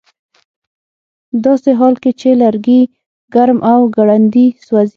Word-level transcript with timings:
ه 1.33 1.37
داسې 1.45 1.69
حال 1.79 1.95
کې 2.03 2.11
چې 2.19 2.29
لرګي 2.41 2.81
ګرم 3.33 3.59
او 3.71 3.79
ګړندي 3.95 4.47
سوځي 4.65 4.89